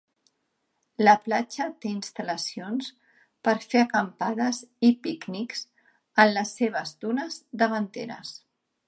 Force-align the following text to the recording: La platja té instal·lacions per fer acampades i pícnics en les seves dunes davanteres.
La 1.01 1.11
platja 1.25 1.65
té 1.85 1.91
instal·lacions 1.97 2.87
per 3.49 3.55
fer 3.73 3.83
acampades 3.83 4.63
i 4.89 4.91
pícnics 5.05 5.63
en 6.25 6.33
les 6.39 6.55
seves 6.63 6.97
dunes 7.05 7.39
davanteres. 7.65 8.35